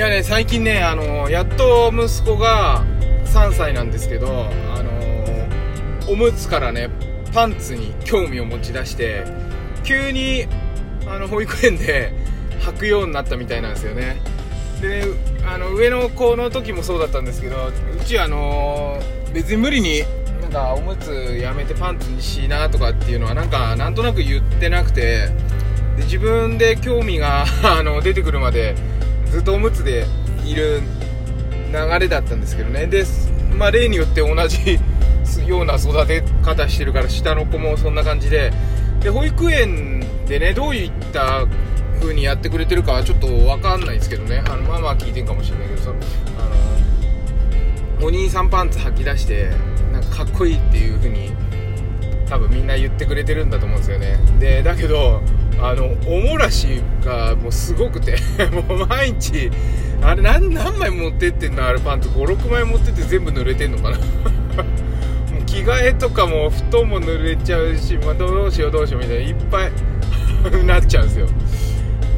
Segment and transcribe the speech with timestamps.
[0.00, 2.86] やね最近ねあのやっと息子が
[3.26, 6.88] 3歳なんですけどあのおむつからね
[7.34, 9.26] パンツに興味を持ち出して
[9.84, 10.46] 急に
[11.06, 12.14] あの保育園で
[12.60, 14.16] 履くようになったみたいなんですよね。
[14.80, 15.04] で
[15.46, 18.98] あの上の子の時もそうだったんですけどうちあの
[19.34, 20.02] 別に無理に
[20.40, 25.28] なんかおむつやめてパンツにしなとかっていうのはなんかなんとなく言ってなくて
[25.98, 28.74] で自分で興味があの出てくるまで
[29.30, 30.06] ずっとおむつで
[30.44, 30.80] いる
[31.72, 32.86] 流れだったんですけどね。
[32.86, 33.04] で、
[33.56, 34.78] まあ、例によって同じ
[35.46, 38.52] ような育て方してるから下の子もそんな感じで。
[39.00, 41.46] で保育園でねどういった
[42.00, 44.42] 風にやってくれてるかはちょっと分かんないですけどね。
[44.46, 45.94] あのまあまあ聞いてんかもしれないけどそあ
[48.00, 49.50] のお兄さんパンツ履き出して
[49.92, 51.32] なんかかっこいいっていう風に
[52.28, 54.18] 多分みんな言ってくれてるんだと思うんですよね。
[54.38, 55.22] でだけど
[55.58, 58.16] あのおもらしがもうすごくて
[58.68, 59.50] もう毎日
[60.02, 61.66] あれ何何枚持ってってんの？
[61.66, 63.98] あれパンツ56枚持ってって全部濡れてんのかな？
[63.98, 64.02] も
[65.40, 69.70] う着替えとかも布団も濡れちゃうし、まあ、どうしようどうしようみたいないっぱい
[70.64, 71.26] なっちゃうんですよ。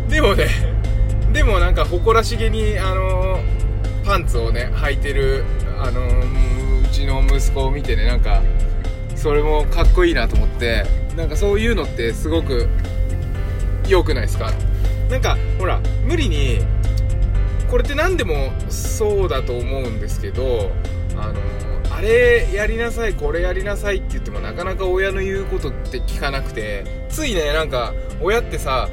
[0.08, 0.46] でもね
[1.32, 3.40] でもなんか誇らしげにあの
[4.04, 5.44] パンツをね履いてる
[5.80, 8.42] あのうちの息子を見てねなんか
[9.16, 10.84] それもかっこいいなと思って
[11.16, 12.68] なんかそういうのってすごく
[13.92, 14.50] 良くないですか？
[15.10, 16.58] なんかほら無理に
[17.70, 20.70] これって何でもそうだと思うんですけど
[21.16, 21.40] あの
[21.94, 28.88] あれやりなさいこれやりなさいって言ってもなかなか親の言うことって聞かなくてついねなんか親ってさ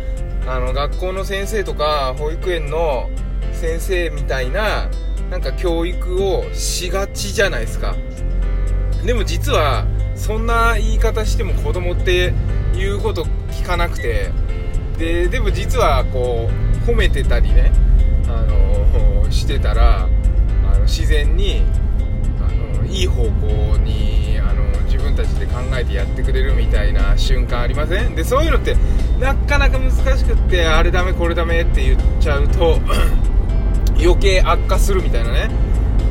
[0.45, 3.09] あの学校の先生とか保育園の
[3.53, 4.89] 先生みたいな
[5.30, 7.95] なんか教育をしがちじゃないですか。
[9.05, 12.33] でも実はそんな言い方しても子供って
[12.73, 14.31] 言うこと聞かなくて
[15.00, 16.50] ででも実はこ
[16.86, 17.72] う褒めてたりね
[18.28, 20.08] あのしてたらあ
[20.78, 21.64] の自然に
[22.42, 22.52] あ
[22.82, 28.14] のいい方向にあの自分たちで考えてやってくれるみたいな瞬間ありません？
[28.15, 28.76] でそういうのって
[29.20, 32.80] なかなか難しくってあれダメこれダメって言っちゃうと
[34.02, 35.49] 余計悪化するみたいなね。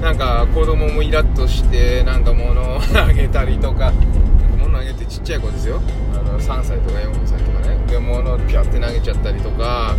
[0.03, 3.93] なんか子供もイラッとしてなんか物をあげたりとか
[4.79, 5.81] 物あげてちっちゃい子ですよ。
[6.15, 7.77] あの3歳とか4歳とかね。
[7.87, 9.97] で物をピャって投げちゃったりとか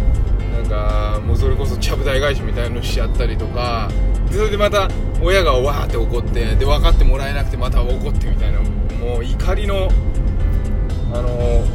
[0.54, 3.90] なんかもうそれこそちゃぶ台返しみたいのしちゃったりとか。
[4.30, 4.88] でそれでまた
[5.22, 9.90] 親がわーって怒ってで分かってもらえなくてまた怒ってみたいなもう怒りの
[11.12, 11.66] あの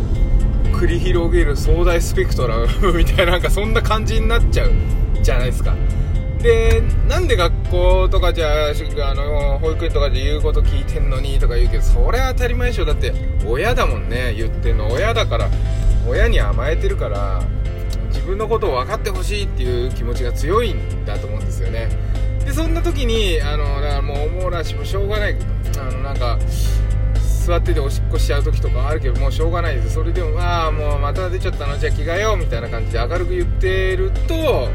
[0.72, 4.72] 繰り広げる壮大スペクトラムみたいななんかそんな感じになっちゃう
[5.20, 5.74] じゃないですか。
[6.40, 12.84] でなんで学校とかじゃあの保育園とかで言うこと聞いてんのにとか言うけどそれは当たり前でしょ。
[12.84, 13.12] だって
[13.46, 14.90] 親だもんね言ってんの。
[14.90, 15.48] 親だから
[16.08, 17.42] 親に甘えてるから
[18.08, 21.88] 自分のことを分かってほしいっていう気持ちが強いんだと思うんですよね。
[22.44, 25.36] でそんな時にあのだからもうおもらしもしょうがない
[25.78, 26.38] あのなんか
[27.46, 29.94] 座ってておしっこしちゃう時とかあるけどもうしょうがないです。
[29.94, 31.76] それでもああもうまた出ちゃったの？
[31.78, 34.68] じゃあ着替えようみたいな感じで明るく言ってると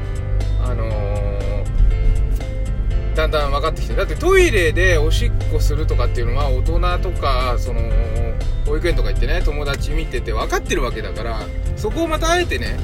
[0.63, 1.39] あのー、
[3.15, 7.81] だんだん分かってきてだってトイレでおしっこするとかっていうのは大人とかその
[8.65, 11.41] 保育園とか行ってね友達見てて分かってるわけだから
[11.75, 12.77] そこをまたあえてね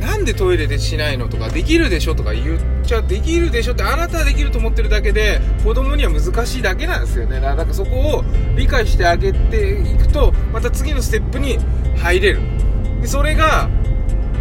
[0.00, 7.40] なんでトイレでしないのとかできるでしょとか言っちゃできるでしょってあなたはできると思ってるだけで子供には難しいだけなんですよね。
[7.40, 8.24] だからそこを
[8.54, 11.58] 理解してあげていくとまた次のステップに
[11.96, 12.40] 入れる。
[13.00, 13.70] でそれが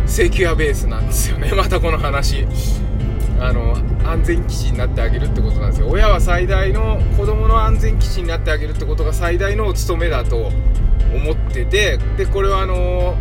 [0.05, 1.53] セキュアベースなんですよね。
[1.55, 2.45] またこの話。
[3.41, 3.75] あの
[4.07, 5.89] 安全基地になってあげるってことなんですよ。
[5.89, 10.51] 親は最大の子供の安全基地になってあげるってことが最大のお務めだと
[11.13, 13.17] 思っててでこれはあの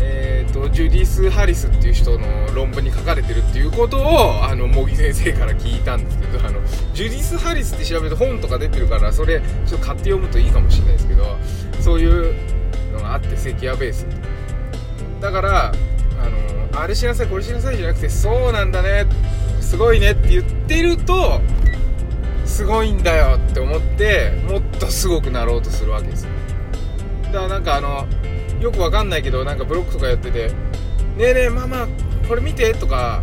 [0.00, 6.60] えーと、ジュディス・ハリスっていう人の論文に書かれてるっていうことをあの茂木先生から聞いたんですけどあの
[6.92, 11.38] ジュディス・ハリスって調べると本とか出てるからそれちょっと買って読むといいかもしれないですけど
[11.80, 12.34] そういう
[12.92, 14.06] のがあってセキュアベース。
[15.20, 15.72] だから
[16.20, 16.28] あ
[16.74, 19.06] のあれしなさいこれしなさいじゃなくてそうなんだね。
[19.64, 21.40] すごいねって言ってると
[22.44, 26.30] すごいんだよって思ってもっとすごくなろうとするわけですよ。
[27.24, 28.06] だからなんかあの
[28.60, 30.48] よくわかんないけどなんかブロックとかやってて
[31.18, 31.88] 「ねえねえママ
[32.28, 33.22] これ見て」とか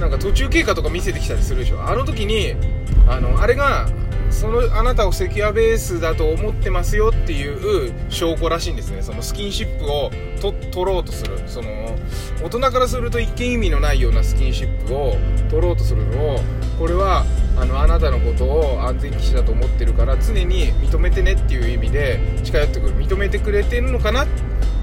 [0.00, 1.80] なんか途中経過とか見せてきたりするでしょ。
[1.80, 2.56] あの時に
[3.06, 3.88] あのあれが
[4.32, 9.02] そのあなたをセキュアベースだと思ってますよっていう証拠らしいんですね。
[9.02, 11.38] そのスキンシップをと取ろうとする。
[11.46, 11.68] その
[12.42, 15.16] 大人からすると一見意味のないようなスキンシップを
[15.48, 16.40] 取ろうとするのを
[16.78, 17.24] これは
[17.56, 22.96] あのあなたのことを安全基地だと思ってるから常に認めてねっていう意味で近寄ってくる。
[22.96, 24.26] 認めてくれてるのかな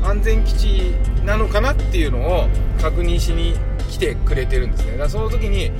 [0.04, 0.94] 安全基地
[1.26, 2.48] なのかなっていうのを
[2.82, 3.56] 確認しに
[3.90, 4.92] 来てくれてるんですね。
[4.92, 5.72] だからその時に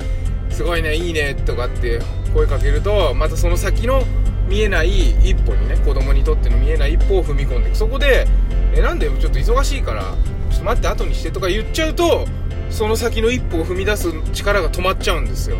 [0.50, 2.00] すごいねいいねとかって
[2.34, 4.02] 声かけるとまたその先の
[4.48, 8.26] 見えない一歩にね子供にとっての見えない一歩を踏み込んでそこで
[8.74, 10.02] えなんでちょっと忙しいから
[10.50, 12.26] ちょっと待って後にしてとか言っちゃうと
[12.68, 15.56] その先の一歩を踏み出す力が止まっちゃうんですよ。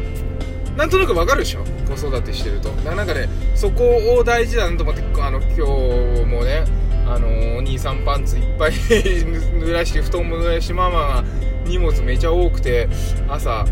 [0.77, 1.65] なんとなくわかるでしょ？
[1.89, 2.71] 子育てしてると。
[2.83, 3.85] なんかねそこ
[4.19, 6.65] を大事だなと思ってあの今日もね
[7.07, 11.25] あのお兄さんパンツいっぱい 濡らして布団も濡らしてママが
[11.67, 12.89] 荷物めちゃ多くて
[13.29, 13.65] 朝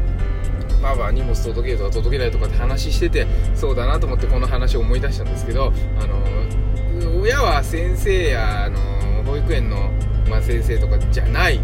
[0.80, 8.78] パパ荷物届けるとか届けないとかって話しててそうだなと思ってこの話を思い出したんですけどあの親は先生やあの
[9.24, 9.90] 保育園の、
[10.28, 11.60] まあ、先生とかじゃない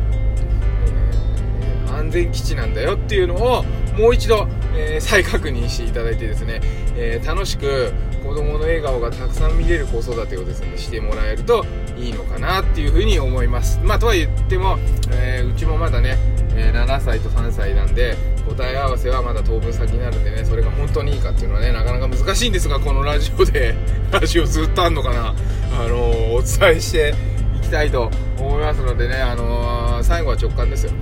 [1.87, 3.65] え安全基地なんだよっていうのを
[3.97, 6.61] もう一度、えー、再確認していただいてですね、
[6.97, 7.93] えー、楽しく
[8.25, 11.65] 子供の笑顔がたくさん見れる子育てをですねしてもらえると
[11.97, 13.79] いいのかなっていうふうに思います。
[13.85, 14.79] まあとは言っても、
[15.13, 16.17] えー、うちもまだね、
[16.57, 18.17] え7歳と3歳なんで
[18.49, 23.75] 答え合わせはまだ当分先になるんでねそれが本当にいいかっていうのはねなかなか難しいんですがこのラジオで
[24.13, 25.35] ラジオずっとあんのかな。
[25.77, 25.97] あの
[26.35, 27.15] お伝えして
[27.57, 28.09] いきたいと
[28.39, 30.93] 思いますのでねあの最後は直感ですよ。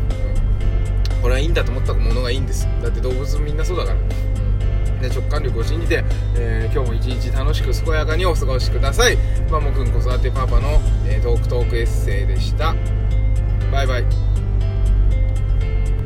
[1.21, 2.67] これはいいんだと思ったものがいいんです。
[2.83, 3.97] だって動物みんなそうだから
[5.03, 6.05] で直感力を信じて、
[6.37, 9.19] え、今日も一日楽しく健やかにお過ごしください。
[9.51, 12.75] マモくん子育てパパの、え、トークトークエッセイでした。
[13.71, 14.31] バイバイ。